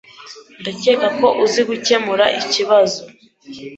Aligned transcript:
Ndakeka 0.61 1.07
ko 1.19 1.27
uzi 1.43 1.61
gukemura 1.69 2.25
ikibazo. 2.41 3.01